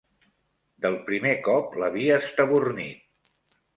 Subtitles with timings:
[0.85, 3.57] Del primer cop l'havia estabornit.